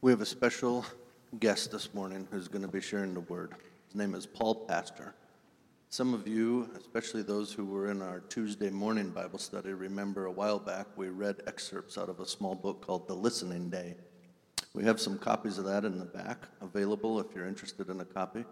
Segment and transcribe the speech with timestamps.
[0.00, 0.86] We have a special
[1.40, 3.54] guest this morning who's going to be sharing the word.
[3.88, 5.12] His name is Paul Pastor.
[5.88, 10.30] Some of you, especially those who were in our Tuesday morning Bible study, remember a
[10.30, 13.96] while back we read excerpts out of a small book called The Listening Day.
[14.72, 18.04] We have some copies of that in the back available if you're interested in a
[18.04, 18.44] copy.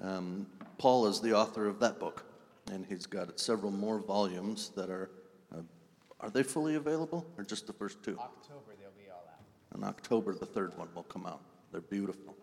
[0.00, 0.46] Um,
[0.78, 2.24] Paul is the author of that book,
[2.70, 5.10] and he's got several more volumes that are.
[5.52, 5.62] Uh,
[6.20, 8.16] are they fully available, or just the first two?
[8.20, 9.40] October, they'll be all out.
[9.74, 11.40] In October, the third one will come out.
[11.72, 12.34] They're beautiful.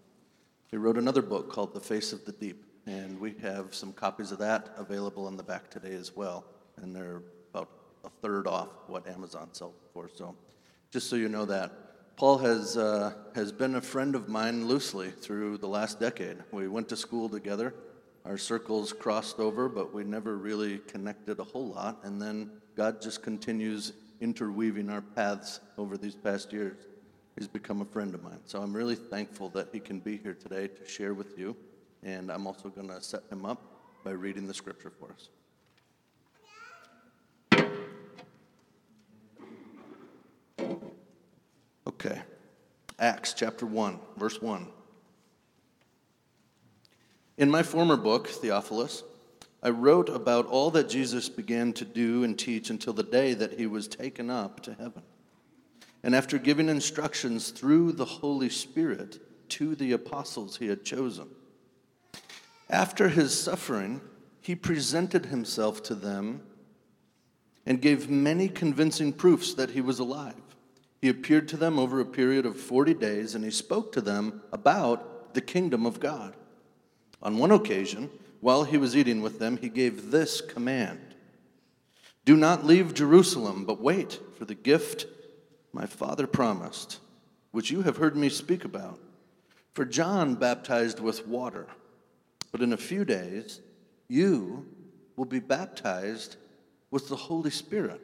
[0.70, 4.32] He wrote another book called The Face of the Deep, and we have some copies
[4.32, 6.46] of that available in the back today as well.
[6.78, 7.70] And they're about
[8.04, 10.10] a third off what Amazon sells for.
[10.14, 10.36] So,
[10.92, 11.72] just so you know that.
[12.18, 16.38] Paul has, uh, has been a friend of mine loosely through the last decade.
[16.52, 17.76] We went to school together.
[18.24, 22.00] Our circles crossed over, but we never really connected a whole lot.
[22.04, 26.78] And then God just continues interweaving our paths over these past years.
[27.38, 28.40] He's become a friend of mine.
[28.46, 31.56] So I'm really thankful that he can be here today to share with you.
[32.02, 33.62] And I'm also going to set him up
[34.04, 35.30] by reading the scripture for us.
[41.88, 42.22] Okay.
[43.00, 44.68] Acts chapter 1, verse 1.
[47.38, 49.04] In my former book, Theophilus,
[49.62, 53.60] I wrote about all that Jesus began to do and teach until the day that
[53.60, 55.02] he was taken up to heaven.
[56.06, 61.28] And after giving instructions through the Holy Spirit to the apostles he had chosen,
[62.70, 64.02] after his suffering,
[64.40, 66.44] he presented himself to them
[67.66, 70.36] and gave many convincing proofs that he was alive.
[71.02, 74.44] He appeared to them over a period of 40 days and he spoke to them
[74.54, 76.36] about the kingdom of God.
[77.24, 78.12] On one occasion,
[78.42, 81.16] while he was eating with them, he gave this command
[82.26, 85.08] Do not leave Jerusalem, but wait for the gift
[85.76, 87.00] my Father promised,
[87.52, 88.98] which you have heard me speak about.
[89.74, 91.68] For John baptized with water,
[92.54, 93.60] but in a few days
[94.08, 94.66] you
[95.18, 96.38] will be baptized
[96.92, 98.00] with the Holy Spirit.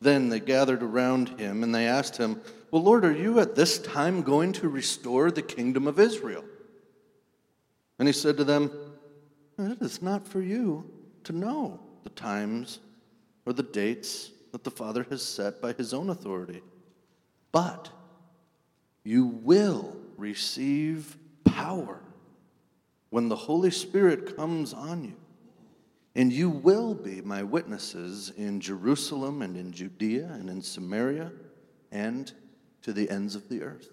[0.00, 3.80] Then they gathered around him and they asked him, Well, Lord, are you at this
[3.80, 6.44] time going to restore the kingdom of Israel?
[7.98, 8.70] And he said to them,
[9.58, 10.88] It is not for you
[11.24, 12.78] to know the times
[13.44, 16.62] or the dates that the Father has set by his own authority,
[17.52, 17.90] but
[19.04, 22.00] you will receive power
[23.10, 25.16] when the Holy Spirit comes on you.
[26.16, 31.30] And you will be my witnesses in Jerusalem and in Judea and in Samaria
[31.92, 32.32] and
[32.82, 33.90] to the ends of the earth.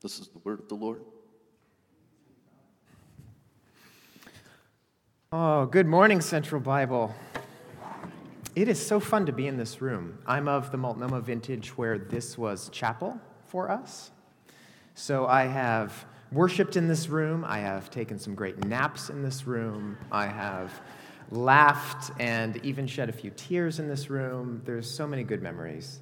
[0.00, 1.02] This is the word of the Lord.
[5.32, 7.14] Oh, good morning, Central Bible.
[8.60, 10.18] It is so fun to be in this room.
[10.26, 14.10] I'm of the Multnomah vintage where this was chapel for us.
[14.94, 17.42] So I have worshiped in this room.
[17.42, 19.96] I have taken some great naps in this room.
[20.12, 20.78] I have
[21.30, 24.60] laughed and even shed a few tears in this room.
[24.66, 26.00] There's so many good memories.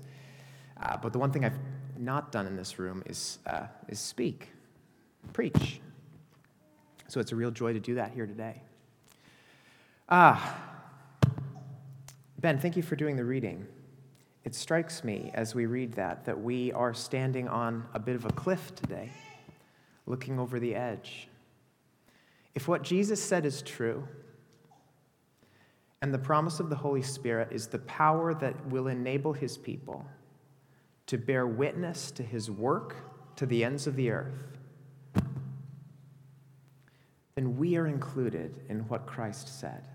[0.83, 1.61] Uh, but the one thing I've
[1.97, 4.49] not done in this room is, uh, is speak,
[5.33, 5.81] preach.
[7.07, 8.63] So it's a real joy to do that here today.
[10.09, 10.78] Ah,
[12.41, 13.67] Ben, thank you for doing the reading.
[14.45, 18.25] It strikes me as we read that that we are standing on a bit of
[18.25, 19.11] a cliff today,
[20.07, 21.27] looking over the edge.
[22.55, 24.07] If what Jesus said is true,
[26.01, 30.07] and the promise of the Holy Spirit is the power that will enable his people
[31.07, 32.95] to bear witness to his work
[33.35, 34.45] to the ends of the earth.
[37.35, 39.89] Then we are included in what Christ said.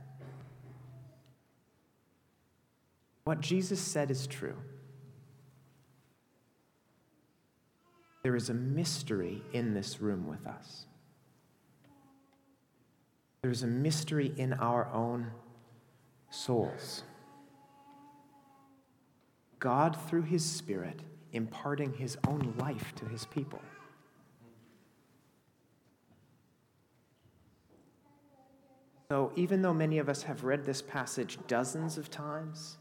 [3.25, 4.57] What Jesus said is true.
[8.23, 10.85] There is a mystery in this room with us.
[13.41, 15.31] There is a mystery in our own
[16.29, 17.03] souls.
[19.59, 21.01] God, through his Spirit,
[21.33, 23.61] imparting his own life to his people.
[29.09, 32.77] So, even though many of us have read this passage dozens of times,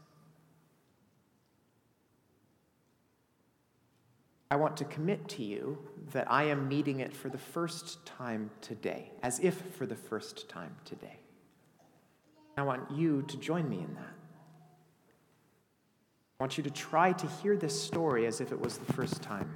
[4.53, 5.79] I want to commit to you
[6.11, 10.47] that I am meeting it for the first time today, as if for the first
[10.47, 11.17] time today.
[12.55, 14.13] I want you to join me in that.
[16.39, 19.23] I want you to try to hear this story as if it was the first
[19.23, 19.51] time.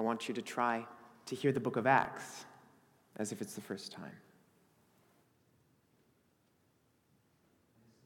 [0.00, 0.86] I want you to try
[1.26, 2.46] to hear the book of Acts
[3.18, 4.16] as if it's the first time.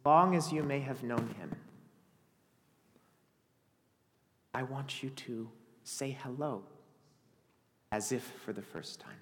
[0.01, 1.55] As long as you may have known him,
[4.57, 5.51] I want you to
[5.85, 6.63] say hello
[7.93, 9.19] as if for the first time.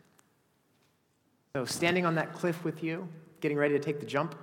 [1.57, 3.09] So, standing on that cliff with you,
[3.41, 4.37] getting ready to take the jump,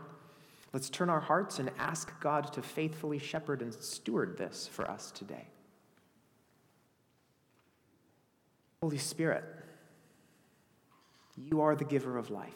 [0.74, 5.12] let's turn our hearts and ask God to faithfully shepherd and steward this for us
[5.12, 5.48] today.
[8.84, 9.46] Holy Spirit,
[11.38, 12.52] you are the giver of life.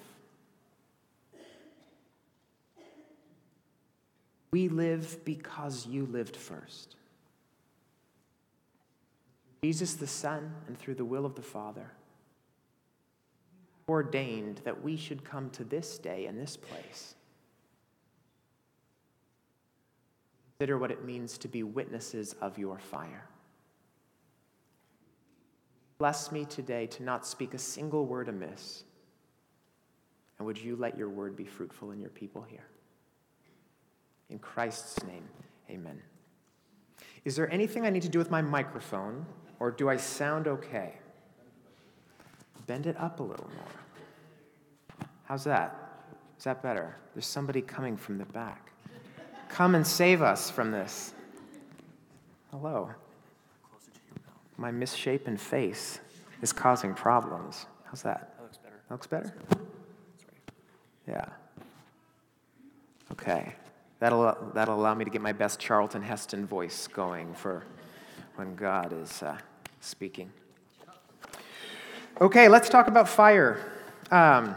[4.52, 6.98] We live because you lived first.
[9.66, 11.90] Jesus the Son, and through the will of the Father,
[13.90, 17.16] ordained that we should come to this day and this place.
[20.60, 23.28] Consider what it means to be witnesses of your fire.
[25.98, 28.84] Bless me today to not speak a single word amiss.
[30.38, 32.68] And would you let your word be fruitful in your people here?
[34.30, 35.28] In Christ's name,
[35.72, 36.00] amen.
[37.24, 39.26] Is there anything I need to do with my microphone,
[39.60, 40.94] or do I sound okay?
[42.68, 45.08] Bend it up a little more.
[45.26, 45.76] How's that?
[46.38, 46.96] Is that better?
[47.14, 48.72] There's somebody coming from the back.
[49.50, 51.14] Come and save us from this.
[52.52, 52.90] Hello.
[54.58, 56.00] My misshapen face
[56.42, 57.66] is causing problems.
[57.86, 58.34] How's that?
[58.38, 58.76] That looks better.
[58.88, 59.34] That looks better?
[61.08, 61.26] Yeah.
[63.12, 63.56] Okay.
[64.00, 67.64] That'll, that'll allow me to get my best Charlton Heston voice going for
[68.36, 69.38] when God is uh,
[69.80, 70.32] speaking.
[72.22, 73.60] Okay, let's talk about fire.
[74.12, 74.56] Um,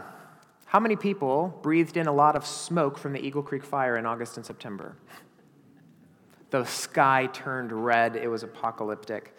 [0.65, 4.05] how many people breathed in a lot of smoke from the Eagle Creek fire in
[4.05, 4.95] August and September?
[6.51, 9.35] The sky turned red, it was apocalyptic.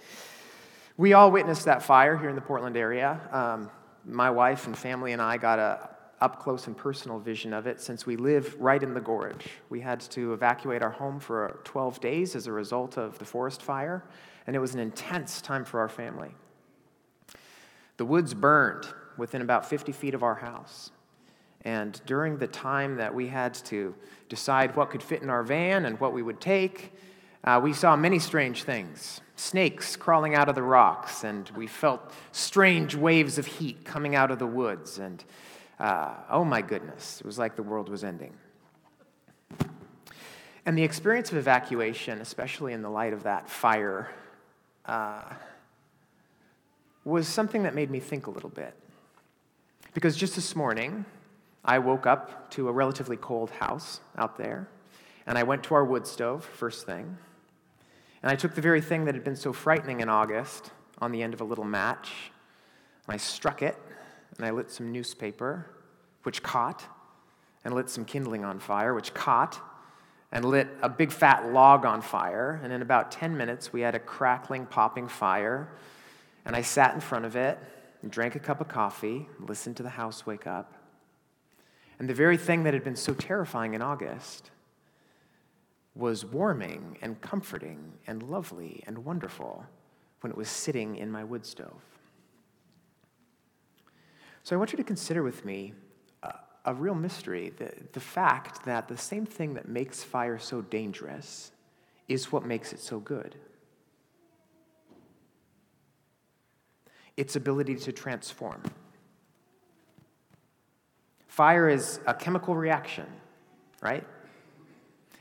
[0.97, 3.21] We all witnessed that fire here in the Portland area.
[3.33, 3.71] Um,
[4.05, 7.81] my wife and family and I got a up close and personal vision of it
[7.81, 9.47] since we live right in the gorge.
[9.71, 13.63] We had to evacuate our home for 12 days as a result of the forest
[13.63, 14.05] fire,
[14.47, 16.35] and it was an intense time for our family.
[17.97, 18.87] The woods burned
[19.17, 20.91] within about 50 feet of our house.
[21.63, 23.95] And during the time that we had to
[24.29, 26.93] decide what could fit in our van and what we would take,
[27.45, 32.13] uh, we saw many strange things snakes crawling out of the rocks, and we felt
[32.31, 34.99] strange waves of heat coming out of the woods.
[34.99, 35.25] And
[35.81, 38.35] uh, oh my goodness, it was like the world was ending.
[40.67, 44.11] And the experience of evacuation, especially in the light of that fire,
[44.85, 45.23] uh,
[47.05, 48.75] was something that made me think a little bit.
[49.95, 51.07] Because just this morning,
[51.65, 54.69] I woke up to a relatively cold house out there,
[55.27, 57.17] and I went to our wood stove first thing.
[58.23, 61.23] And I took the very thing that had been so frightening in August on the
[61.23, 62.11] end of a little match,
[63.07, 63.77] and I struck it,
[64.41, 65.67] and I lit some newspaper,
[66.23, 66.83] which caught,
[67.63, 69.61] and lit some kindling on fire, which caught,
[70.33, 72.59] and lit a big fat log on fire.
[72.63, 75.69] And in about 10 minutes, we had a crackling, popping fire.
[76.47, 77.59] And I sat in front of it
[78.01, 80.73] and drank a cup of coffee, listened to the house wake up.
[81.99, 84.51] And the very thing that had been so terrifying in August
[85.95, 89.67] was warming and comforting and lovely and wonderful
[90.23, 92.00] when it was sitting in my wood stove.
[94.43, 95.75] So I want you to consider with me
[96.23, 96.35] a,
[96.67, 101.53] a real mystery the, the fact that the same thing that makes fire so dangerous
[102.09, 103.37] is what makes it so good.
[107.17, 108.63] Its ability to transform.
[111.29, 113.07] Fire is a chemical reaction,
[113.81, 114.05] right?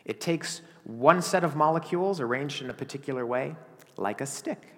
[0.06, 3.56] It takes one set of molecules arranged in a particular way,
[3.98, 4.76] like a stick,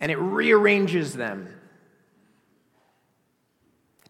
[0.00, 1.48] and it rearranges them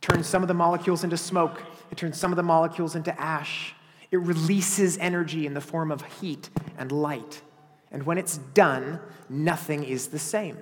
[0.03, 3.75] turns some of the molecules into smoke, it turns some of the molecules into ash.
[4.11, 7.41] It releases energy in the form of heat and light.
[7.91, 10.59] And when it's done, nothing is the same.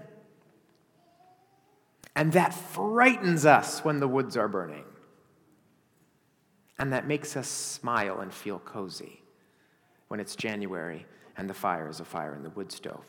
[2.15, 4.85] And that frightens us when the woods are burning.
[6.79, 9.23] And that makes us smile and feel cozy
[10.09, 11.07] when it's January
[11.37, 13.05] and the fire is a fire in the wood stove.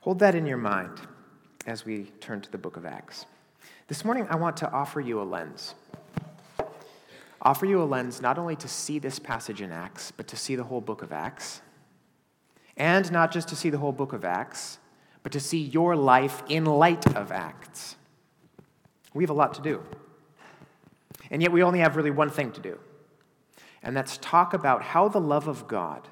[0.00, 1.00] Hold that in your mind
[1.66, 3.26] as we turn to the book of Acts.
[3.88, 5.74] This morning, I want to offer you a lens.
[7.40, 10.56] Offer you a lens not only to see this passage in Acts, but to see
[10.56, 11.62] the whole book of Acts.
[12.76, 14.78] And not just to see the whole book of Acts,
[15.22, 17.96] but to see your life in light of Acts.
[19.14, 19.82] We have a lot to do.
[21.30, 22.78] And yet, we only have really one thing to do,
[23.82, 26.08] and that's talk about how the love of God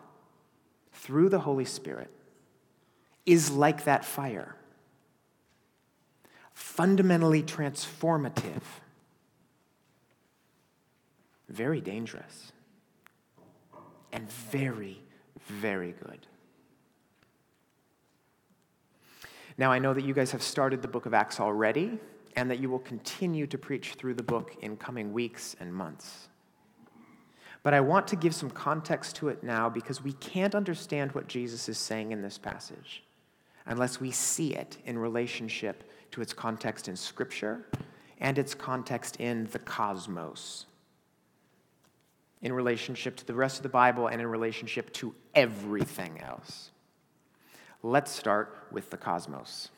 [0.93, 2.11] through the Holy Spirit
[3.27, 4.57] is like that fire
[6.63, 8.63] fundamentally transformative,
[11.49, 12.53] very dangerous.
[14.15, 15.01] and very,
[15.47, 16.27] very good.
[19.57, 21.99] Now, I know that you guys have started the book of Acts already,
[22.37, 26.29] and that you will continue to preach through the book in coming weeks and months.
[27.63, 31.27] But I want to give some context to it now because we can't understand what
[31.27, 33.03] Jesus is saying in this passage
[33.65, 37.67] unless we see it in relationship to its context in Scripture
[38.19, 40.67] and its context in the cosmos,
[42.41, 46.71] in relationship to the rest of the Bible and in relationship to everything else.
[47.83, 49.71] Let's start with the cosmos.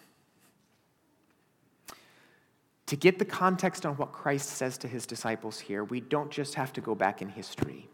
[2.86, 6.54] To get the context on what Christ says to his disciples here, we don't just
[6.56, 7.88] have to go back in history,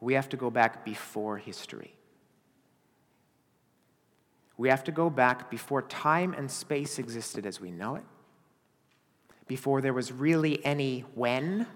[0.00, 1.94] we have to go back before history.
[4.60, 8.04] We have to go back before time and space existed as we know it,
[9.46, 11.66] before there was really any when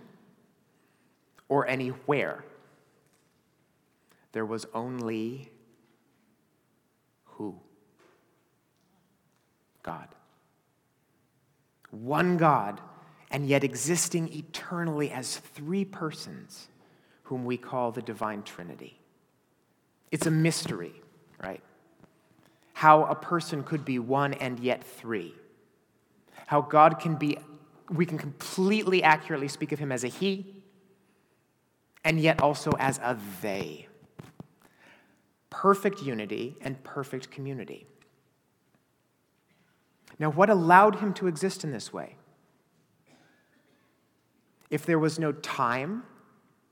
[1.49, 2.45] or any where.
[4.33, 5.51] There was only
[7.25, 7.59] who?
[9.83, 10.09] God.
[11.91, 12.83] One God,
[13.31, 16.69] and yet existing eternally as three persons,
[17.23, 19.01] whom we call the Divine Trinity.
[20.11, 20.93] It's a mystery,
[21.43, 21.63] right?
[22.75, 25.35] How a person could be one and yet three.
[26.47, 27.39] How God can be,
[27.89, 30.63] we can completely accurately speak of him as a he,
[32.05, 33.87] and yet also as a they.
[35.51, 37.87] Perfect unity and perfect community.
[40.19, 42.17] Now, what allowed him to exist in this way?
[44.69, 46.03] If there was no time,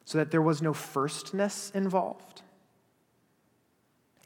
[0.04, 2.42] so that there was no firstness involved,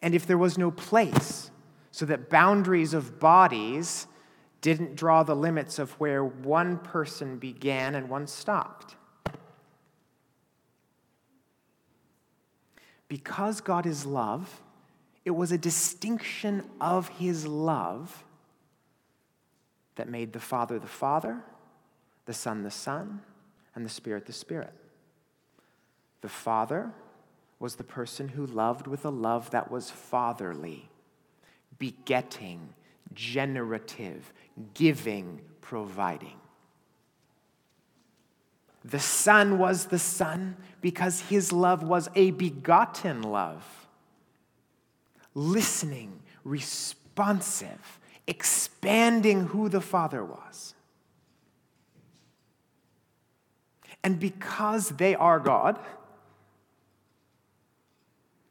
[0.00, 1.50] and if there was no place,
[1.97, 4.07] so that boundaries of bodies
[4.61, 8.97] didn't draw the limits of where one person began and one stopped.
[13.09, 14.61] Because God is love,
[15.25, 18.25] it was a distinction of his love
[19.95, 21.41] that made the Father the Father,
[22.26, 23.23] the Son the Son,
[23.75, 24.75] and the Spirit the Spirit.
[26.21, 26.93] The Father
[27.59, 30.91] was the person who loved with a love that was fatherly,
[31.78, 32.75] begetting,
[33.12, 34.33] generative,
[34.75, 36.38] giving, providing.
[38.85, 43.88] The Son was the Son because his love was a begotten love,
[45.35, 50.75] listening, responsive, expanding who the Father was.
[54.04, 55.80] And because they are God,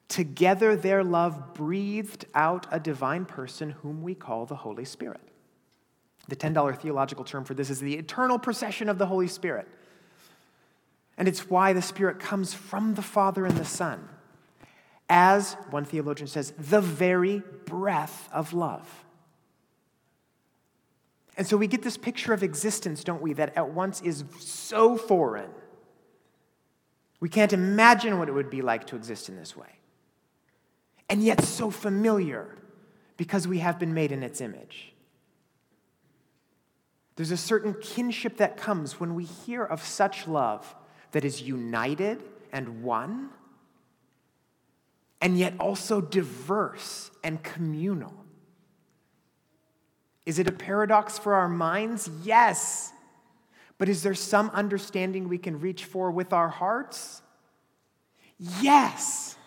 [0.08, 5.22] together their love breathed out a divine person whom we call the Holy Spirit.
[6.28, 9.68] The $10 theological term for this is the eternal procession of the Holy Spirit.
[11.18, 14.10] And it's why the Spirit comes from the Father and the Son,
[15.08, 19.06] as one theologian says, the very breath of love.
[21.38, 24.98] And so we get this picture of existence, don't we, that at once is so
[24.98, 25.52] foreign.
[27.20, 29.68] We can't imagine what it would be like to exist in this way.
[31.10, 32.56] And yet so familiar
[33.18, 34.94] because we have been made in its image.
[37.16, 40.76] There's a certain kinship that comes when we hear of such love
[41.12, 42.22] that is united
[42.52, 43.30] and one,
[45.22, 48.14] and yet also diverse and communal.
[50.26, 52.10] Is it a paradox for our minds?
[52.24, 52.92] Yes.
[53.78, 57.22] But is there some understanding we can reach for with our hearts?
[58.62, 59.38] Yes.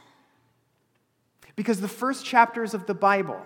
[1.58, 3.42] Because the first chapters of the Bible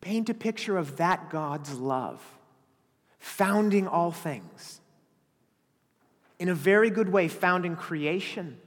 [0.00, 2.24] paint a picture of that God's love,
[3.18, 4.80] founding all things.
[6.38, 8.58] In a very good way, founding creation,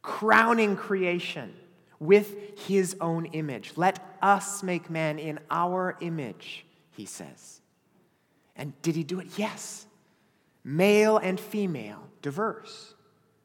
[0.00, 1.56] crowning creation
[1.98, 2.36] with
[2.68, 3.72] his own image.
[3.74, 7.60] Let us make man in our image, he says.
[8.54, 9.26] And did he do it?
[9.36, 9.86] Yes.
[10.62, 12.94] Male and female, diverse,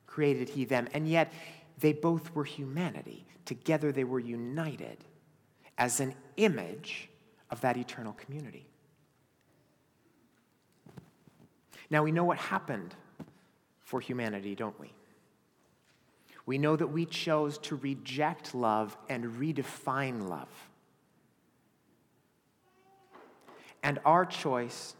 [0.05, 0.87] created he them.
[0.93, 1.33] And yet,
[1.79, 3.25] they both were humanity.
[3.45, 4.97] Together, they were united
[5.77, 7.09] as an image
[7.51, 8.67] of that eternal community.
[11.89, 12.95] Now, we know what happened
[13.83, 14.91] for humanity, don't we?
[16.45, 20.49] we know that we chose to reject love and redefine love.
[23.81, 24.95] And our choice,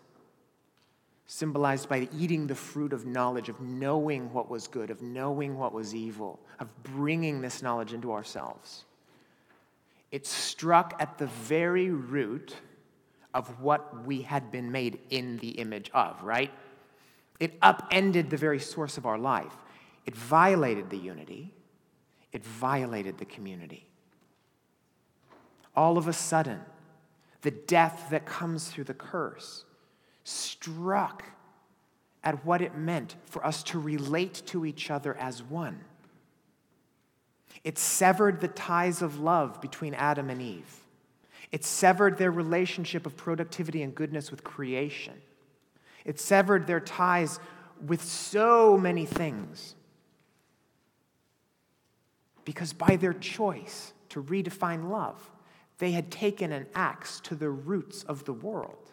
[1.28, 5.74] symbolized by eating the fruit of knowledge, of knowing what was good, of knowing what
[5.74, 8.86] was evil, of bringing this knowledge into ourselves,
[10.12, 12.56] it struck at the very root
[13.34, 16.52] of what we had been made in the image of, right?
[17.40, 19.56] It upended the very source of our life
[20.06, 21.52] it violated the unity,
[22.32, 23.88] it violated the community.
[25.76, 26.62] All of a sudden,
[27.42, 29.66] the death that comes through the curse
[30.26, 31.24] struck
[32.24, 35.80] at what it meant for us to relate to each other as one.
[37.64, 40.82] It severed the ties of love between Adam and Eve.
[41.52, 45.14] It severed their relationship of productivity and goodness with creation.
[46.04, 47.40] It severed their ties
[47.86, 49.76] with so many things.
[52.44, 55.30] Because by their choice to redefine love,
[55.78, 58.85] they had taken an axe to the roots of the world.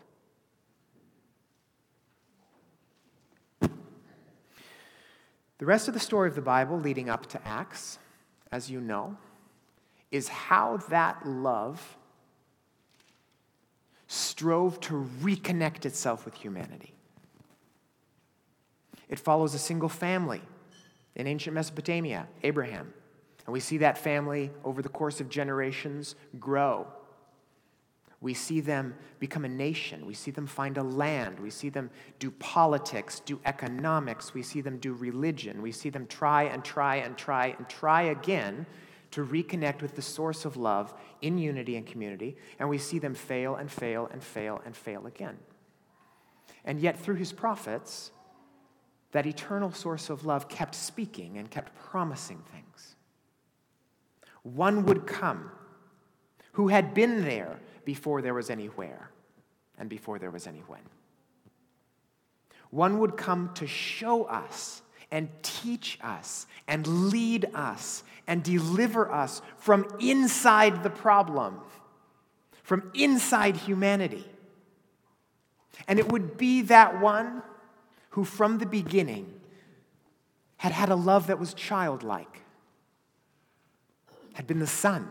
[5.62, 8.00] The rest of the story of the Bible leading up to Acts,
[8.50, 9.16] as you know,
[10.10, 11.98] is how that love
[14.08, 16.94] strove to reconnect itself with humanity.
[19.08, 20.42] It follows a single family
[21.14, 22.92] in ancient Mesopotamia, Abraham.
[23.46, 26.88] And we see that family over the course of generations grow.
[28.22, 30.06] We see them become a nation.
[30.06, 31.40] We see them find a land.
[31.40, 34.32] We see them do politics, do economics.
[34.32, 35.60] We see them do religion.
[35.60, 38.64] We see them try and try and try and try again
[39.10, 42.36] to reconnect with the source of love in unity and community.
[42.60, 45.36] And we see them fail and fail and fail and fail again.
[46.64, 48.12] And yet, through his prophets,
[49.10, 52.94] that eternal source of love kept speaking and kept promising things.
[54.44, 55.50] One would come
[56.52, 59.10] who had been there before there was anywhere
[59.78, 60.80] and before there was any when.
[62.70, 69.42] One would come to show us and teach us and lead us and deliver us
[69.56, 71.58] from inside the problem,
[72.62, 74.26] from inside humanity.
[75.86, 77.42] And it would be that one
[78.10, 79.32] who, from the beginning,
[80.56, 82.40] had had a love that was childlike,
[84.34, 85.08] had been the Son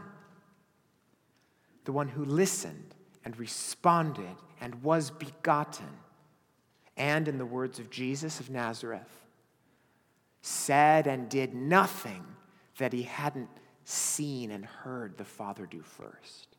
[1.85, 5.89] the one who listened and responded and was begotten,
[6.97, 9.25] and in the words of Jesus of Nazareth,
[10.41, 12.25] said and did nothing
[12.77, 13.49] that he hadn't
[13.85, 16.57] seen and heard the Father do first.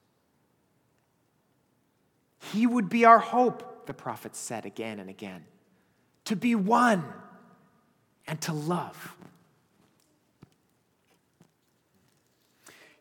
[2.52, 5.44] He would be our hope, the prophets said again and again,
[6.24, 7.04] to be one
[8.26, 9.16] and to love.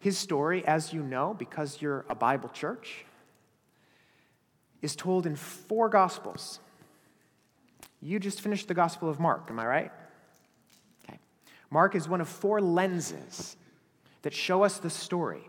[0.02, 3.06] His story, as you know, because you're a Bible church,
[4.82, 6.60] is told in four Gospels.
[8.02, 9.92] You just finished the Gospel of Mark, am I right?
[11.08, 11.20] Okay.
[11.70, 13.56] Mark is one of four lenses
[14.24, 15.48] that show us the story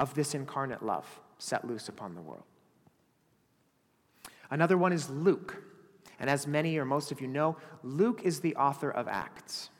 [0.00, 1.06] of this incarnate love
[1.38, 2.42] set loose upon the world.
[4.50, 5.62] Another one is Luke.
[6.18, 9.70] And as many or most of you know, Luke is the author of Acts.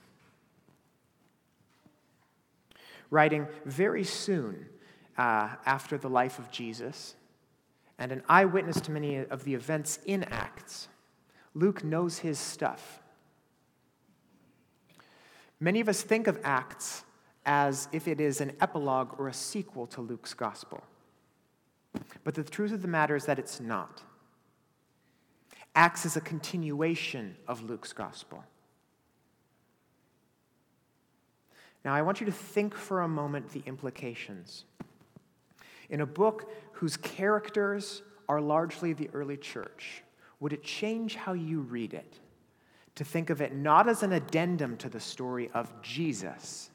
[3.12, 4.66] Writing very soon
[5.18, 7.14] uh, after the life of Jesus
[7.98, 10.88] and an eyewitness to many of the events in Acts.
[11.54, 13.00] Luke knows his stuff.
[15.60, 17.04] Many of us think of Acts
[17.44, 20.82] as if it is an epilogue or a sequel to Luke's gospel.
[22.24, 24.02] But the truth of the matter is that it's not.
[25.74, 28.42] Acts is a continuation of Luke's gospel.
[31.84, 34.64] Now, I want you to think for a moment the implications.
[35.90, 40.02] In a book whose characters are largely the early church,
[40.40, 42.18] would it change how you read it
[42.94, 46.70] to think of it not as an addendum to the story of Jesus,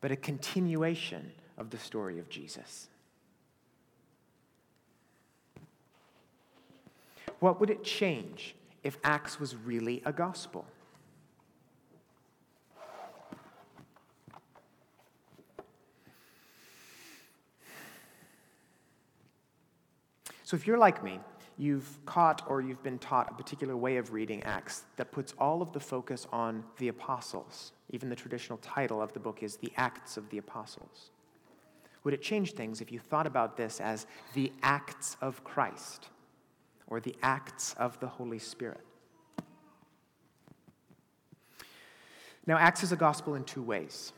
[0.00, 2.88] but a continuation of the story of Jesus?
[7.40, 10.64] What would it change if Acts was really a gospel?
[20.52, 21.18] So if you're like me,
[21.56, 25.62] you've caught or you've been taught a particular way of reading Acts that puts all
[25.62, 27.72] of the focus on the apostles.
[27.88, 31.10] Even the traditional title of the book is The Acts of the Apostles.
[32.04, 36.10] Would it change things if you thought about this as the acts of Christ
[36.86, 38.84] or the acts of the Holy Spirit?
[42.46, 44.12] Now, Acts is a gospel in two ways.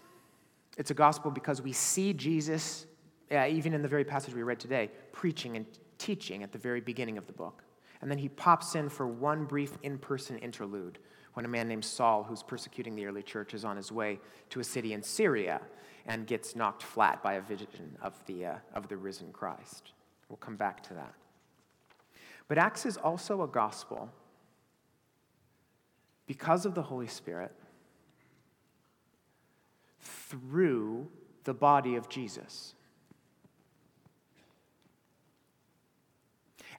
[0.79, 2.87] It's a gospel because we see Jesus,
[3.31, 5.67] uh, even in the very passage we read today, preaching and
[5.99, 7.63] teaching at the very beginning of the book.
[8.01, 10.99] And then he pops in for one brief in person interlude
[11.35, 14.61] when a man named Saul, who's persecuting the early church, is on his way to
[14.61, 15.61] a city in Syria
[16.07, 19.93] and gets knocked flat by a vision of the, uh, of the risen Christ.
[20.29, 21.15] We'll come back to that.
[22.47, 24.11] But Acts is also a gospel
[26.27, 27.53] because of the Holy Spirit
[30.01, 31.09] through
[31.45, 32.75] the body of Jesus.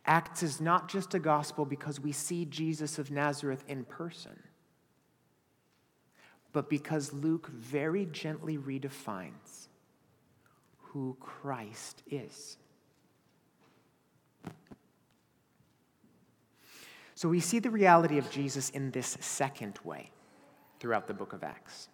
[0.08, 4.40] Acts is not just a gospel because we see Jesus of Nazareth in person,
[6.54, 9.68] but because Luke very gently redefines
[10.78, 12.58] who Christ is.
[17.16, 20.12] So we see the reality of Jesus in this second way
[20.80, 21.88] throughout the book of Acts.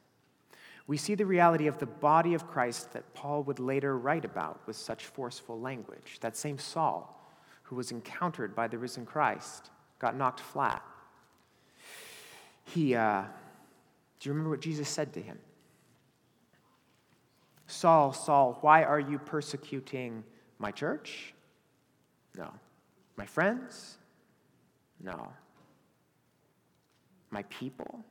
[0.87, 4.59] We see the reality of the body of Christ that Paul would later write about
[4.67, 6.17] with such forceful language.
[6.21, 7.20] That same Saul
[7.71, 10.83] who was encountered by the risen Christ got knocked flat.
[12.65, 13.21] He, uh,
[14.19, 15.39] do you remember what Jesus said to him?
[17.67, 20.21] Saul, Saul, why are you persecuting
[20.59, 21.33] my church?
[22.37, 22.51] No.
[23.15, 23.97] My friends?
[25.01, 25.31] No.
[27.29, 28.03] My people?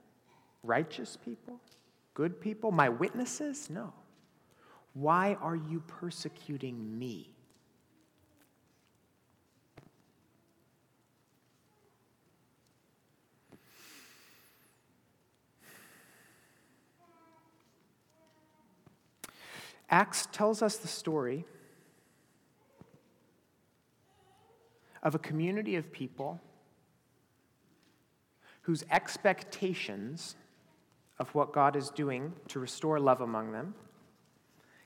[0.63, 1.61] Righteous people?
[2.15, 2.73] Good people?
[2.73, 3.69] My witnesses?
[3.69, 3.93] No.
[4.95, 7.35] Why are you persecuting me?
[19.91, 21.45] Acts tells us the story
[25.03, 26.41] of a community of people
[28.63, 30.37] whose expectations
[31.19, 33.75] of what God is doing to restore love among them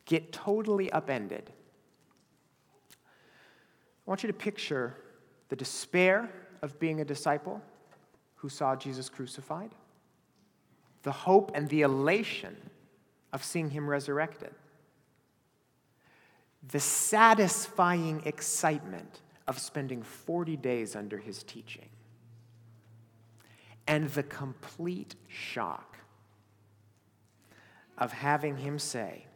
[0.07, 1.51] get totally upended.
[2.95, 2.97] I
[4.07, 4.97] want you to picture
[5.51, 6.31] the despair
[6.63, 7.61] of being a disciple
[8.37, 9.71] who saw Jesus crucified,
[11.03, 12.57] the hope and the elation
[13.33, 14.55] of seeing him resurrected
[16.71, 21.89] the satisfying excitement of spending 40 days under his teaching,
[23.87, 25.99] and the complete shock
[27.99, 29.27] of having him say,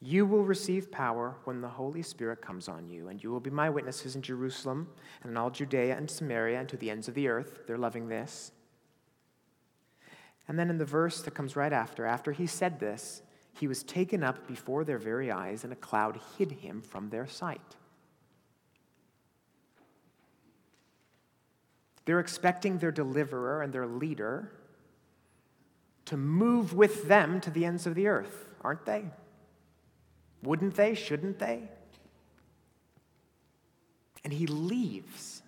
[0.00, 3.50] You will receive power when the Holy Spirit comes on you, and you will be
[3.50, 4.88] my witnesses in Jerusalem
[5.22, 7.60] and in all Judea and Samaria and to the ends of the earth.
[7.66, 8.52] They're loving this.
[10.48, 13.22] And then in the verse that comes right after, after he said this,
[13.58, 17.26] he was taken up before their very eyes, and a cloud hid him from their
[17.26, 17.76] sight.
[22.04, 24.52] They're expecting their deliverer and their leader
[26.04, 29.06] to move with them to the ends of the earth, aren't they?
[30.42, 30.94] Wouldn't they?
[30.94, 31.62] Shouldn't they?
[34.22, 35.42] And he leaves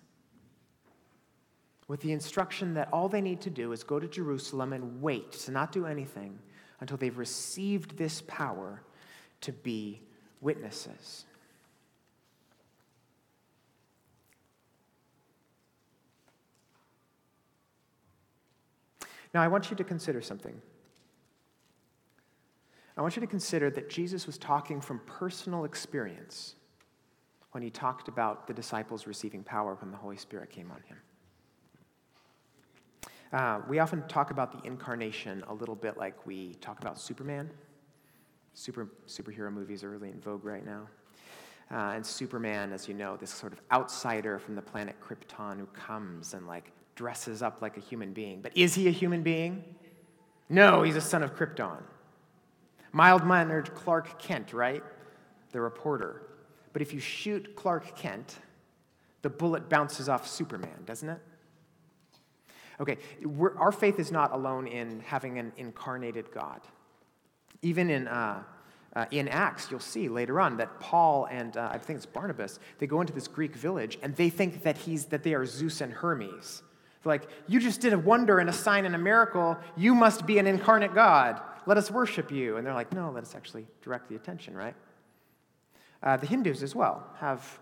[1.87, 5.31] with the instruction that all they need to do is go to Jerusalem and wait,
[5.33, 6.39] to not do anything
[6.79, 8.81] until they've received this power
[9.41, 10.01] to be
[10.41, 11.25] witnesses.
[19.33, 20.59] Now, I want you to consider something.
[22.97, 26.55] I want you to consider that Jesus was talking from personal experience
[27.51, 30.97] when he talked about the disciples receiving power when the Holy Spirit came on him.
[33.31, 37.49] Uh, we often talk about the incarnation a little bit like we talk about Superman.
[38.55, 40.87] Super, superhero movies are really in vogue right now.
[41.71, 45.67] Uh, and Superman, as you know, this sort of outsider from the planet Krypton who
[45.67, 48.41] comes and like dresses up like a human being.
[48.41, 49.63] But is he a human being?
[50.49, 51.83] No, he's a son of Krypton.
[52.91, 54.83] Mild mannered Clark Kent, right?
[55.51, 56.23] The reporter.
[56.73, 58.37] But if you shoot Clark Kent,
[59.21, 61.19] the bullet bounces off Superman, doesn't it?
[62.79, 62.97] Okay,
[63.57, 66.61] our faith is not alone in having an incarnated God.
[67.61, 68.43] Even in, uh,
[68.95, 72.59] uh, in Acts, you'll see later on that Paul and uh, I think it's Barnabas,
[72.77, 75.81] they go into this Greek village and they think that, he's, that they are Zeus
[75.81, 76.63] and Hermes.
[77.03, 79.57] They're like, you just did a wonder and a sign and a miracle.
[79.75, 81.41] You must be an incarnate God.
[81.65, 82.57] Let us worship you.
[82.57, 84.75] And they're like, no, let us actually direct the attention, right?
[86.01, 87.59] Uh, the Hindus as well have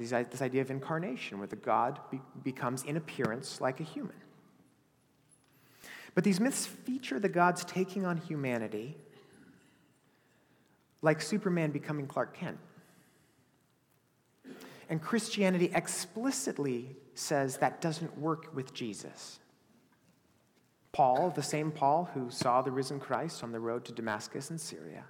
[0.00, 4.16] uh, this idea of incarnation, where the God be, becomes in appearance like a human.
[6.14, 8.96] But these myths feature the gods taking on humanity,
[11.02, 12.58] like Superman becoming Clark Kent.
[14.90, 19.38] And Christianity explicitly says that doesn't work with Jesus.
[20.92, 24.58] Paul, the same Paul who saw the risen Christ on the road to Damascus in
[24.58, 25.04] Syria,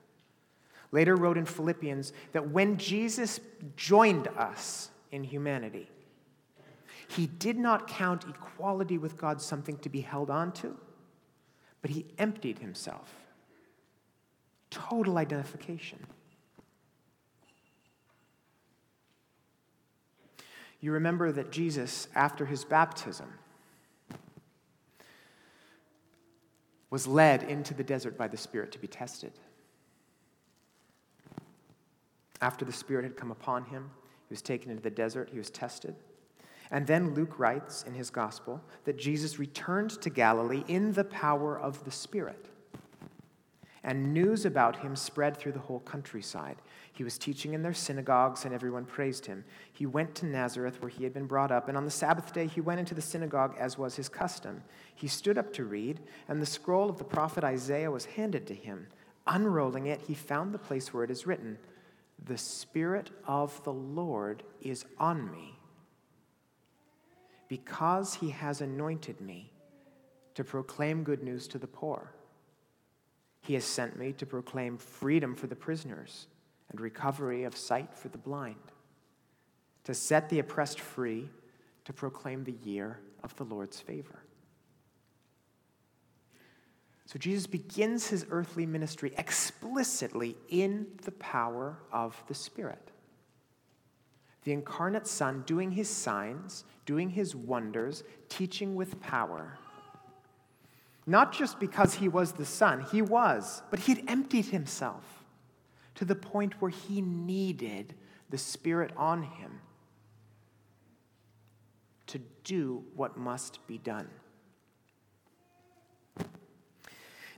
[0.90, 3.40] later wrote in Philippians that when Jesus
[3.76, 5.88] joined us in humanity,
[7.08, 10.76] he did not count equality with God something to be held on to,
[11.80, 13.12] but he emptied himself.
[14.70, 15.98] Total identification.
[20.80, 23.32] You remember that Jesus, after his baptism,
[26.90, 29.32] was led into the desert by the Spirit to be tested.
[32.40, 33.90] After the Spirit had come upon him,
[34.28, 35.96] he was taken into the desert, he was tested.
[36.70, 41.58] And then Luke writes in his gospel that Jesus returned to Galilee in the power
[41.58, 42.46] of the Spirit.
[43.82, 46.56] And news about him spread through the whole countryside.
[46.92, 49.44] He was teaching in their synagogues, and everyone praised him.
[49.72, 52.48] He went to Nazareth, where he had been brought up, and on the Sabbath day
[52.48, 54.62] he went into the synagogue, as was his custom.
[54.94, 58.54] He stood up to read, and the scroll of the prophet Isaiah was handed to
[58.54, 58.88] him.
[59.26, 61.56] Unrolling it, he found the place where it is written,
[62.24, 65.58] The Spirit of the Lord is on me
[67.48, 69.52] because he has anointed me
[70.34, 72.12] to proclaim good news to the poor.
[73.40, 76.26] He has sent me to proclaim freedom for the prisoners
[76.70, 78.56] and recovery of sight for the blind,
[79.84, 81.30] to set the oppressed free,
[81.86, 84.22] to proclaim the year of the Lord's favor.
[87.08, 92.90] So Jesus begins his earthly ministry explicitly in the power of the Spirit
[94.44, 99.58] the incarnate Son doing his signs, doing his wonders, teaching with power.
[101.06, 105.04] Not just because he was the Son, he was, but he'd emptied himself
[105.96, 107.94] to the point where he needed
[108.30, 109.60] the Spirit on him
[112.06, 114.08] to do what must be done.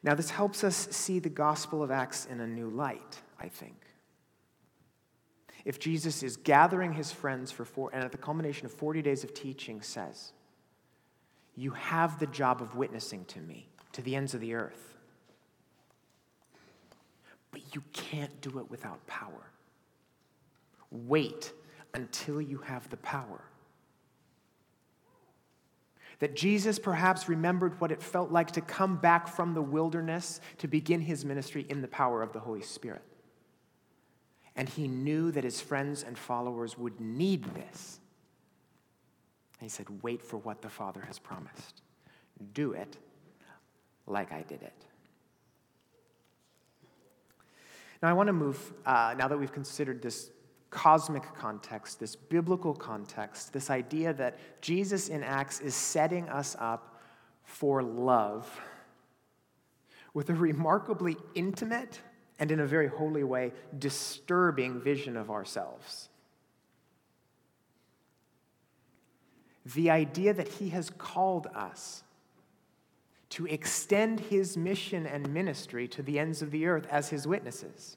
[0.02, 3.90] Now, this helps us see the Gospel of Acts in a new light, I think
[5.64, 9.24] if Jesus is gathering his friends for four, and at the culmination of 40 days
[9.24, 10.32] of teaching says,
[11.54, 14.96] You have the job of witnessing to me to the ends of the earth.
[17.50, 19.50] But you can't do it without power.
[20.90, 21.52] Wait
[21.94, 23.42] until you have the power.
[26.20, 30.68] That Jesus perhaps remembered what it felt like to come back from the wilderness to
[30.68, 33.02] begin his ministry in the power of the Holy Spirit.
[34.54, 38.00] And he knew that his friends and followers would need this.
[39.58, 41.82] And he said, Wait for what the Father has promised.
[42.52, 42.96] Do it
[44.06, 44.72] like I did it.
[48.02, 50.30] Now, I want to move, uh, now that we've considered this
[50.70, 57.00] cosmic context, this biblical context, this idea that Jesus in Acts is setting us up
[57.44, 58.60] for love
[60.14, 62.00] with a remarkably intimate
[62.38, 66.08] and in a very holy way, disturbing vision of ourselves.
[69.74, 72.02] The idea that He has called us
[73.30, 77.96] to extend His mission and ministry to the ends of the earth as His witnesses,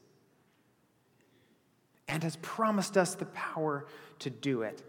[2.08, 3.86] and has promised us the power
[4.20, 4.84] to do it,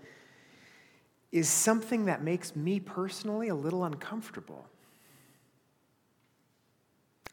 [1.33, 4.67] is something that makes me personally a little uncomfortable.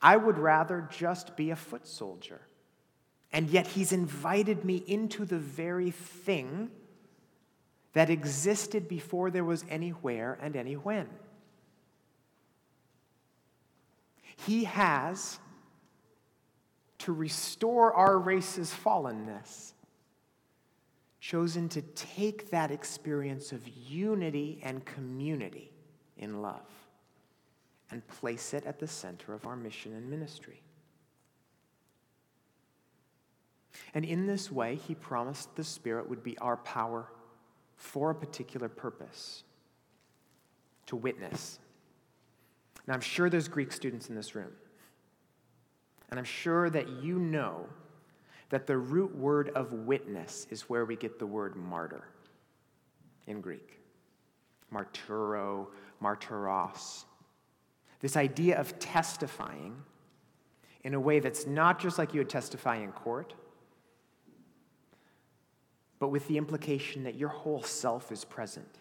[0.02, 2.41] I would rather just be a foot soldier.
[3.34, 6.70] And yet, he's invited me into the very thing
[7.94, 11.08] that existed before there was anywhere and any when.
[14.46, 15.39] He has,
[17.02, 19.74] to restore our race's fallenness,
[21.20, 25.72] chosen to take that experience of unity and community
[26.18, 26.68] in love
[27.90, 30.62] and place it at the center of our mission and ministry.
[33.94, 37.08] And in this way, he promised the Spirit would be our power
[37.76, 39.44] for a particular purpose
[40.86, 41.60] to witness.
[42.88, 44.52] Now, I'm sure there's Greek students in this room.
[46.12, 47.65] And I'm sure that you know
[48.50, 52.04] that the root word of witness is where we get the word martyr
[53.28, 53.80] in Greek.
[54.74, 55.67] Marturo,
[56.04, 57.06] martyros.
[58.02, 59.78] This idea of testifying
[60.84, 63.34] in a way that's not just like you would testify in court,
[66.00, 68.80] but with the implication that your whole self is present.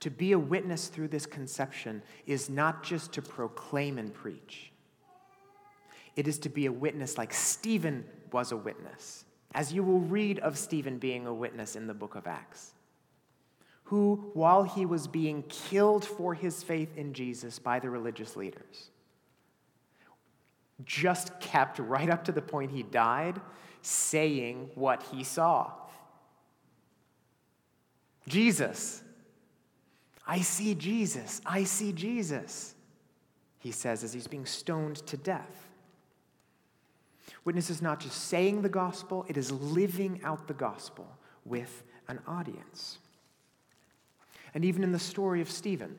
[0.00, 4.72] To be a witness through this conception is not just to proclaim and preach,
[6.16, 10.38] it is to be a witness like Stephen was a witness, as you will read
[10.40, 12.72] of Stephen being a witness in the book of Acts
[13.90, 18.90] who, while he was being killed for his faith in Jesus by the religious leaders,
[20.84, 23.40] just kept right up to the point he died
[23.82, 25.72] saying what he saw.
[28.28, 29.02] Jesus.
[30.24, 31.40] I see Jesus.
[31.44, 32.76] I see Jesus,
[33.58, 35.68] he says as he's being stoned to death.
[37.44, 41.06] Witness is not just saying the gospel, it is living out the gospel
[41.44, 42.98] with an audience.
[44.54, 45.96] And even in the story of Stephen,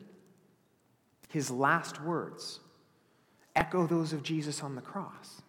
[1.28, 2.60] His last words
[3.54, 5.42] echo those of Jesus on the cross,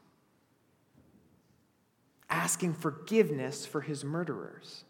[2.29, 4.83] asking forgiveness for his murderers.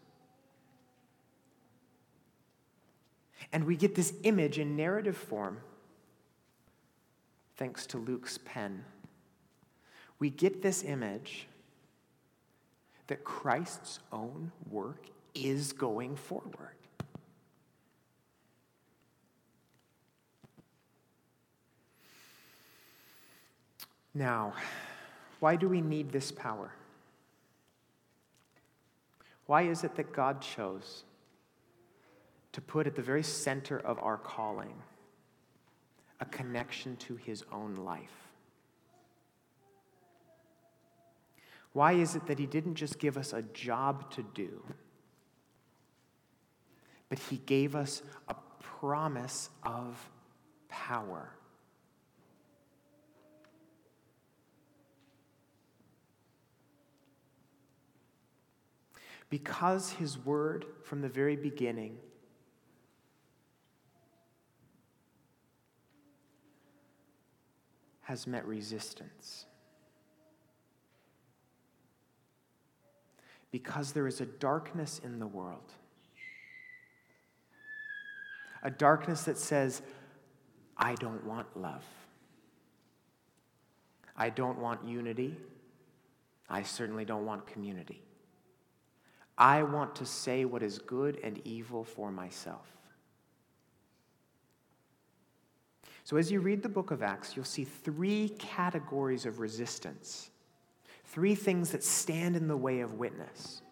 [3.52, 5.60] And we get this image in narrative form
[7.56, 8.84] thanks to Luke's pen.
[10.24, 11.46] We get this image
[13.08, 16.78] that Christ's own work is going forward.
[24.14, 24.54] Now,
[25.40, 26.72] why do we need this power?
[29.44, 31.04] Why is it that God chose
[32.52, 34.72] to put at the very center of our calling
[36.18, 38.23] a connection to his own life?
[41.74, 44.62] Why is it that he didn't just give us a job to do,
[47.10, 50.08] but he gave us a promise of
[50.68, 51.28] power?
[59.34, 61.96] because his word from the very beginning
[68.02, 69.46] has met resistance.
[73.54, 75.70] Because there is a darkness in the world.
[78.64, 79.80] A darkness that says,
[80.76, 81.84] I don't want love.
[84.16, 85.36] I don't want unity.
[86.50, 88.02] I certainly don't want community.
[89.38, 92.66] I want to say what is good and evil for myself.
[96.02, 100.32] So, as you read the book of Acts, you'll see three categories of resistance,
[101.14, 103.62] three things that stand in the way of witness,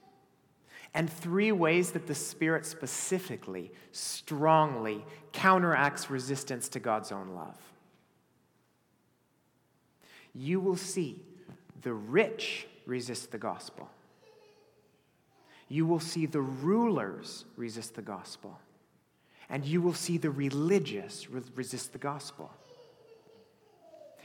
[0.94, 7.58] and three ways that the Spirit specifically, strongly counteracts resistance to God's own love.
[10.34, 11.22] You will see
[11.82, 13.90] the rich resist the gospel
[15.72, 18.60] you will see the rulers resist the gospel,
[19.48, 22.50] and you will see the religious resist the gospel.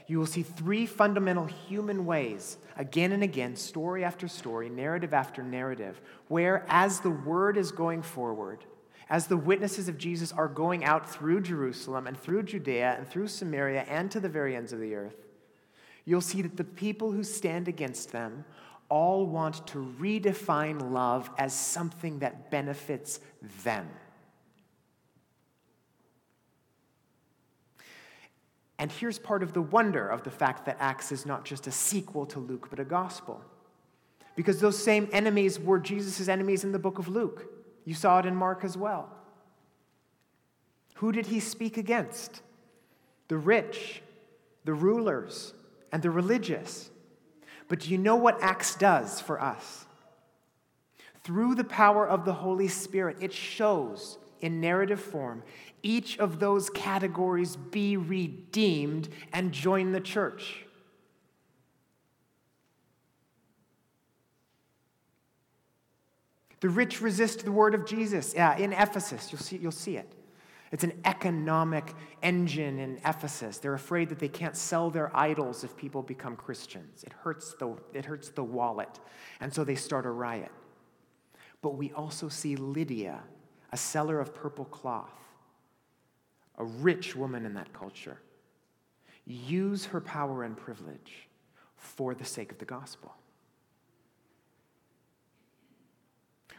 [0.08, 5.42] You will see three fundamental human ways, again and again, story after story, narrative after
[5.42, 8.64] narrative, where as the word is going forward,
[9.10, 13.28] as the witnesses of Jesus are going out through Jerusalem and through Judea and through
[13.28, 15.26] Samaria and to the very ends of the earth,
[16.06, 18.46] you'll see that the people who stand against them
[18.88, 23.20] all want to redefine love as something that benefits
[23.62, 23.86] them.
[28.78, 31.72] And here's part of the wonder of the fact that Acts is not just a
[31.72, 33.42] sequel to Luke, but a gospel.
[34.36, 37.46] Because those same enemies were Jesus' enemies in the book of Luke.
[37.84, 39.10] You saw it in Mark as well.
[40.96, 42.42] Who did he speak against?
[43.26, 44.02] The rich,
[44.64, 45.54] the rulers,
[45.92, 46.90] and the religious.
[47.66, 49.86] But do you know what Acts does for us?
[51.24, 55.42] Through the power of the Holy Spirit, it shows in narrative form
[55.82, 60.64] each of those categories be redeemed and join the church.
[66.60, 68.34] The rich resist the word of Jesus.
[68.34, 70.12] Yeah, in Ephesus, you'll see, you'll see it.
[70.70, 73.58] It's an economic engine in Ephesus.
[73.58, 77.04] They're afraid that they can't sell their idols if people become Christians.
[77.04, 78.98] It hurts the, it hurts the wallet.
[79.40, 80.50] And so they start a riot.
[81.62, 83.20] But we also see Lydia,
[83.72, 85.12] a seller of purple cloth,
[86.56, 88.18] a rich woman in that culture,
[89.26, 91.28] use her power and privilege
[91.76, 93.14] for the sake of the gospel.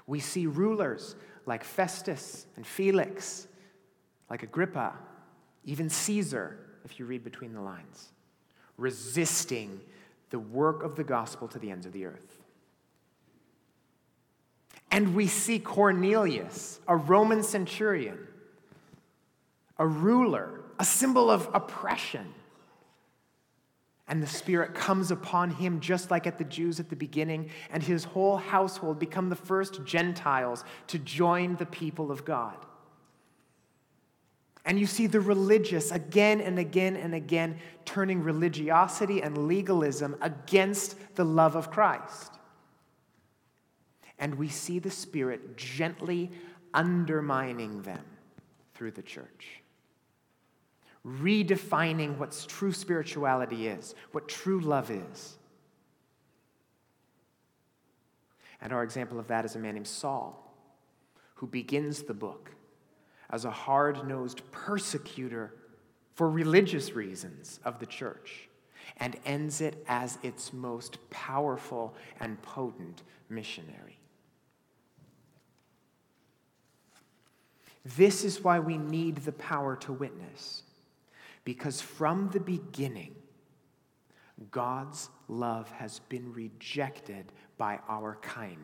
[0.08, 3.48] We see rulers like Festus and Felix
[4.30, 4.94] like Agrippa,
[5.66, 8.10] even Caesar, if you read between the lines,
[8.78, 9.82] resisting
[10.30, 12.39] the work of the gospel to the ends of the earth.
[14.92, 18.18] And we see Cornelius, a Roman centurion,
[19.78, 22.34] a ruler, a symbol of oppression.
[24.08, 27.84] And the Spirit comes upon him just like at the Jews at the beginning, and
[27.84, 32.58] his whole household become the first Gentiles to join the people of God.
[34.66, 40.96] And you see the religious again and again and again turning religiosity and legalism against
[41.16, 42.39] the love of Christ.
[44.20, 46.32] And we see the Spirit gently
[46.74, 48.04] undermining them
[48.74, 49.62] through the church,
[51.06, 55.38] redefining what true spirituality is, what true love is.
[58.62, 60.54] And our example of that is a man named Saul,
[61.36, 62.52] who begins the book
[63.30, 65.54] as a hard nosed persecutor
[66.14, 68.50] for religious reasons of the church
[68.98, 73.99] and ends it as its most powerful and potent missionary.
[77.86, 80.64] This is why we need the power to witness,
[81.44, 83.16] because from the beginning,
[84.52, 88.58] God's love has been rejected by our kind.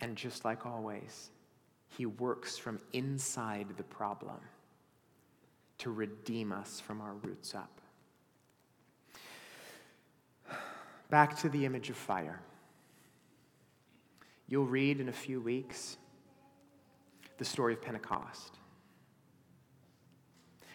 [0.00, 1.30] And just like always,
[1.88, 4.40] he works from inside the problem
[5.78, 7.80] to redeem us from our roots up.
[11.10, 12.40] Back to the image of fire.
[14.48, 15.98] You'll read in a few weeks
[17.38, 18.58] the story of Pentecost.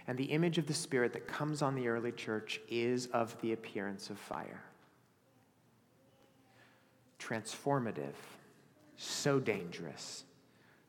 [0.08, 3.54] And the image of the Spirit that comes on the early church is of the
[3.54, 4.64] appearance of fire.
[7.20, 8.16] Transformative,
[8.98, 10.24] so dangerous,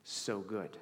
[0.02, 0.78] so good.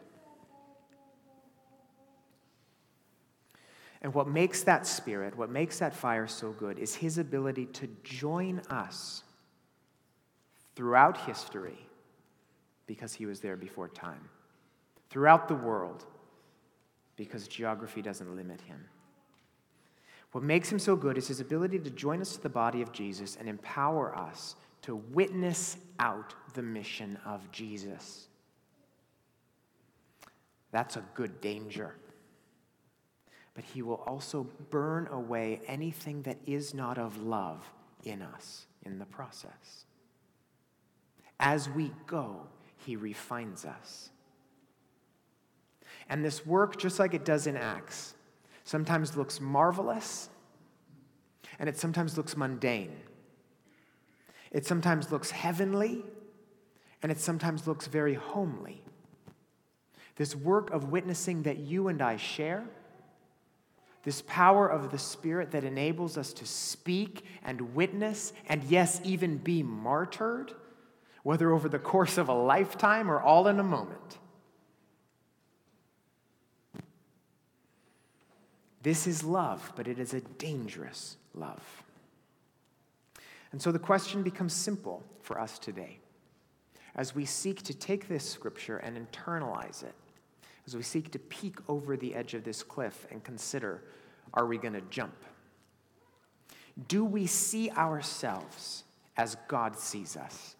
[4.03, 7.88] And what makes that spirit, what makes that fire so good, is his ability to
[8.03, 9.22] join us
[10.74, 11.78] throughout history
[12.86, 14.28] because he was there before time,
[15.11, 16.07] throughout the world
[17.16, 18.82] because geography doesn't limit him.
[20.32, 22.92] What makes him so good is his ability to join us to the body of
[22.92, 28.28] Jesus and empower us to witness out the mission of Jesus.
[30.72, 31.94] That's a good danger.
[33.61, 37.62] But he will also burn away anything that is not of love
[38.04, 39.84] in us in the process.
[41.38, 42.40] As we go,
[42.78, 44.08] he refines us.
[46.08, 48.14] And this work, just like it does in Acts,
[48.64, 50.30] sometimes looks marvelous
[51.58, 52.96] and it sometimes looks mundane.
[54.50, 56.02] It sometimes looks heavenly
[57.02, 58.82] and it sometimes looks very homely.
[60.16, 62.64] This work of witnessing that you and I share,
[64.03, 69.36] this power of the Spirit that enables us to speak and witness, and yes, even
[69.36, 70.53] be martyred,
[71.22, 74.18] whether over the course of a lifetime or all in a moment.
[78.82, 81.82] This is love, but it is a dangerous love.
[83.53, 85.98] And so the question becomes simple for us today
[86.94, 89.94] as we seek to take this scripture and internalize it,
[90.71, 93.83] as we seek to peek over the edge of this cliff and consider
[94.35, 95.16] are we going to jump?
[96.87, 98.85] Do we see ourselves
[99.16, 100.55] as God sees us?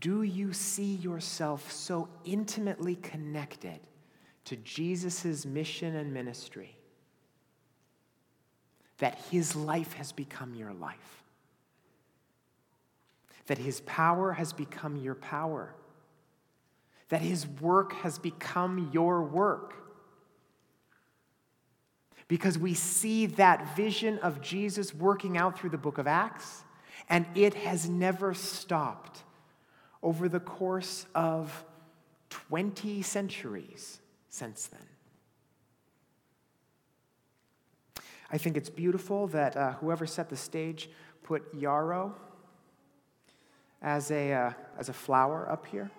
[0.00, 3.80] Do you see yourself so intimately connected
[4.46, 6.78] to Jesus' mission and ministry
[8.96, 11.23] that his life has become your life?
[13.46, 15.74] That his power has become your power?
[17.08, 19.74] That his work has become your work?
[22.26, 26.64] Because we see that vision of Jesus working out through the book of Acts,
[27.08, 29.22] and it has never stopped
[30.02, 31.64] over the course of
[32.30, 34.80] 20 centuries since then.
[38.30, 40.90] I think it's beautiful that uh, whoever set the stage
[41.22, 42.14] put yarrow
[43.84, 45.90] as a, uh, as a flower up here.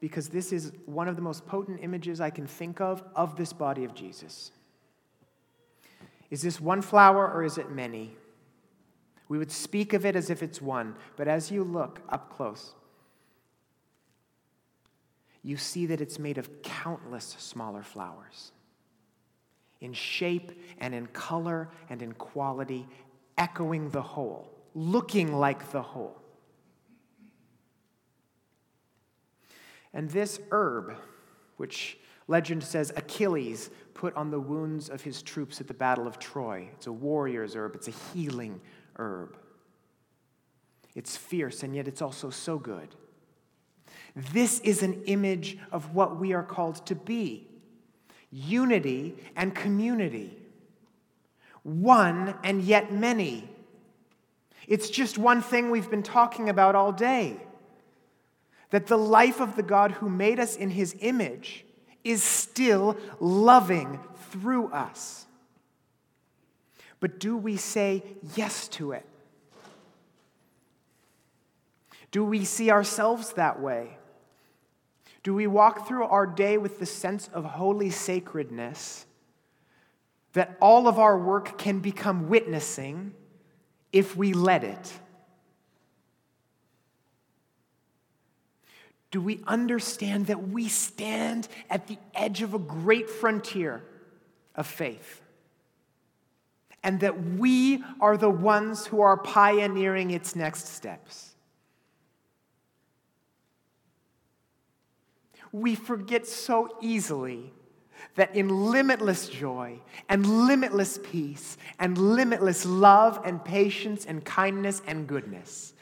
[0.00, 3.54] Because this is one of the most potent images I can think of of this
[3.54, 4.50] body of Jesus.
[6.30, 8.16] Is this one flower or is it many?
[9.28, 12.74] We would speak of it as if it's one, but as you look up close,
[15.42, 18.50] you see that it's made of countless smaller flowers.
[19.80, 22.86] In shape and in color and in quality,
[23.38, 26.20] echoing the whole, looking like the whole.
[29.92, 30.94] And this herb,
[31.56, 36.18] which legend says Achilles put on the wounds of his troops at the Battle of
[36.18, 38.60] Troy, it's a warrior's herb, it's a healing
[38.96, 39.36] herb.
[40.94, 42.94] It's fierce, and yet it's also so good.
[44.32, 47.48] This is an image of what we are called to be
[48.30, 50.36] unity and community,
[51.62, 53.48] one and yet many.
[54.66, 57.36] It's just one thing we've been talking about all day
[58.70, 61.64] that the life of the God who made us in his image
[62.02, 64.00] is still loving
[64.30, 65.26] through us.
[66.98, 68.02] But do we say
[68.34, 69.06] yes to it?
[72.10, 73.98] Do we see ourselves that way?
[75.22, 79.06] Do we walk through our day with the sense of holy sacredness
[80.34, 83.14] that all of our work can become witnessing
[83.94, 84.92] if we let it?
[89.12, 93.84] Do we understand that we stand at the edge of a great frontier
[94.56, 95.22] of faith?
[96.82, 101.30] And that we are the ones who are pioneering its next steps?
[105.52, 107.52] We forget so easily
[108.14, 115.06] that in limitless joy and limitless peace and limitless love and patience and kindness and
[115.06, 115.74] goodness,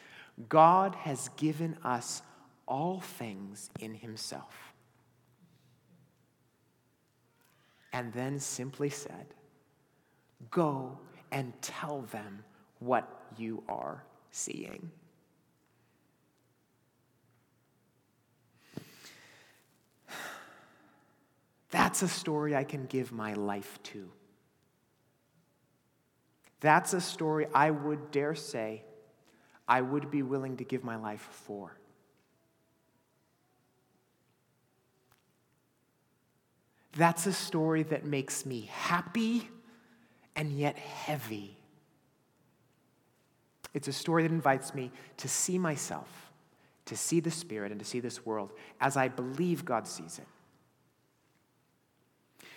[0.49, 2.23] God has given us
[2.67, 4.75] all things in Himself.
[7.93, 9.27] And then simply said,
[10.51, 10.99] Go
[11.31, 12.45] and tell them
[12.79, 14.91] what you are seeing.
[21.73, 24.09] That's a story I can give my life to.
[26.61, 28.85] That's a story I would dare say
[29.67, 31.77] I would be willing to give my life for.
[36.95, 39.49] That's a story that makes me happy
[40.37, 41.57] and yet heavy.
[43.73, 46.31] It's a story that invites me to see myself,
[46.85, 50.27] to see the Spirit, and to see this world as I believe God sees it.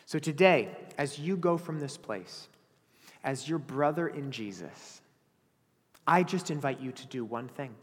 [0.05, 2.47] So today, as you go from this place,
[3.23, 5.01] as your brother in Jesus,
[6.05, 7.75] I just invite you to do one thing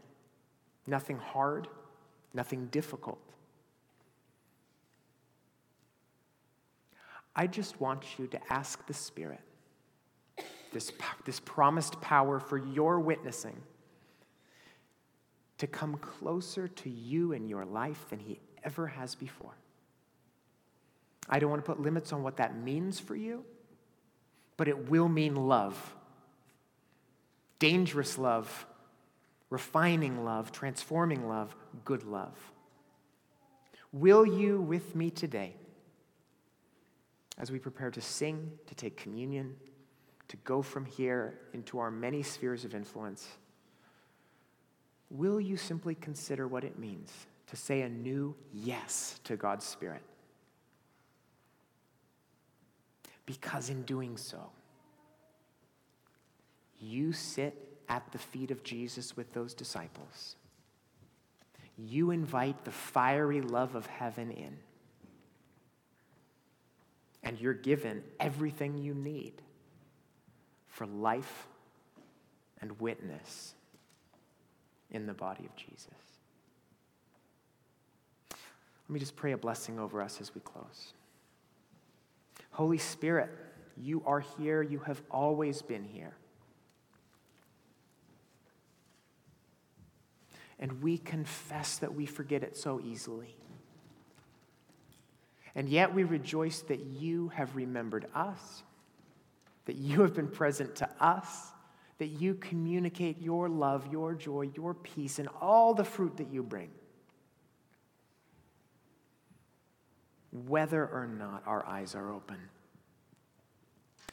[0.85, 1.67] nothing hard,
[2.33, 3.19] nothing difficult.
[7.35, 9.39] I just want you to ask the Spirit,
[10.71, 10.91] this,
[11.25, 13.55] this promised power for your witnessing,
[15.57, 19.55] to come closer to you in your life than he ever has before.
[21.29, 23.43] I don't want to put limits on what that means for you,
[24.57, 25.95] but it will mean love.
[27.59, 28.65] Dangerous love,
[29.49, 31.55] refining love, transforming love,
[31.85, 32.35] good love.
[33.91, 35.55] Will you with me today,
[37.37, 39.55] as we prepare to sing, to take communion,
[40.27, 43.27] to go from here into our many spheres of influence,
[45.09, 47.11] will you simply consider what it means
[47.47, 50.01] to say a new yes to God's Spirit?
[53.25, 54.49] Because in doing so,
[56.79, 57.55] you sit
[57.87, 60.35] at the feet of Jesus with those disciples.
[61.77, 64.57] You invite the fiery love of heaven in.
[67.23, 69.33] And you're given everything you need
[70.67, 71.47] for life
[72.59, 73.53] and witness
[74.91, 75.87] in the body of Jesus.
[78.87, 80.93] Let me just pray a blessing over us as we close.
[82.53, 83.29] Holy Spirit,
[83.75, 84.61] you are here.
[84.61, 86.13] You have always been here.
[90.59, 93.35] And we confess that we forget it so easily.
[95.55, 98.63] And yet we rejoice that you have remembered us,
[99.65, 101.51] that you have been present to us,
[101.97, 106.43] that you communicate your love, your joy, your peace, and all the fruit that you
[106.43, 106.69] bring.
[110.33, 112.37] Whether or not our eyes are open.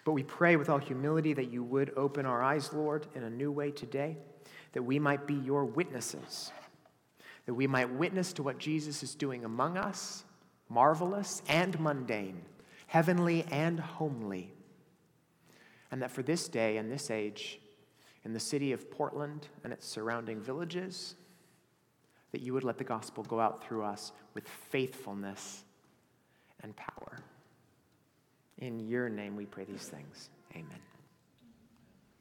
[0.05, 3.31] But we pray with all humility that you would open our eyes, Lord, in a
[3.31, 4.17] new way today,
[4.73, 6.53] that we might be your witnesses,
[7.47, 10.25] that we might witness to what Jesus is doing among us,
[10.69, 12.43] marvelous and mundane,
[12.87, 14.53] heavenly and homely.
[15.91, 17.61] And that for this day and this age,
[18.25, 21.15] in the city of Portland and its surrounding villages,
[22.33, 25.65] that you would let the gospel go out through us with faithfulness
[26.63, 27.19] and power.
[28.59, 30.31] In your name we pray these things.
[30.53, 30.81] Amen.